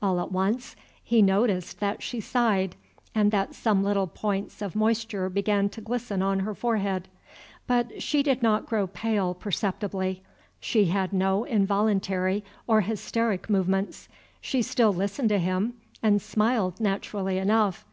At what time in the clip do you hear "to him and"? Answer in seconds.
15.30-16.22